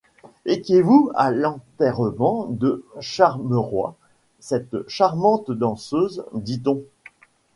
Étiez-vous 0.47 1.11
à 1.13 1.29
l'enterrement 1.29 2.47
de 2.49 2.83
Charmeroy, 3.01 3.95
cette 4.39 4.89
charmante 4.89 5.51
danseuse, 5.51 6.25
dit-on? 6.33 6.81